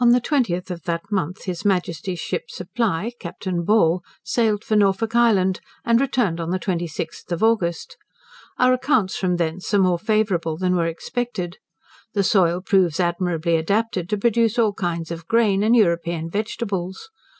[0.00, 5.14] On the 20th of that month His Majesty's ship Supply, Captain Ball, sailed for Norfolk
[5.14, 7.96] Island, and returned on the 26th August.
[8.58, 11.58] Our accounts from thence are more favourable than were expected.
[12.14, 17.08] The soil proves admirably adapted to produce all kinds of grain, and European vegetables.